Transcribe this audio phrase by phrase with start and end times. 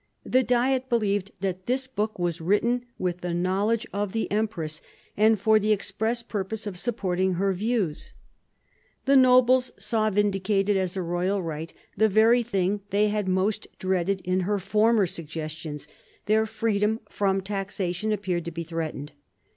[0.25, 4.81] The Diet believed that this book was written with the knowledge of the empress
[5.15, 8.13] and for the express purpose of supporting her views.
[9.05, 12.41] The 200 MARIA THERESA chap, ix nobles saw vindicated as a royal right the very
[12.41, 15.87] thing they had most dreaded in her former suggestions;
[16.25, 19.13] their freedom from taxation appeared to be threatened.